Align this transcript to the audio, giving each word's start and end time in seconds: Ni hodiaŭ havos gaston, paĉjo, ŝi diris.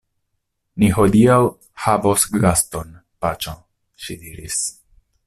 Ni 0.83 0.87
hodiaŭ 0.95 1.35
havos 1.83 2.25
gaston, 2.47 2.97
paĉjo, 3.27 3.55
ŝi 4.07 4.21
diris. 4.25 4.59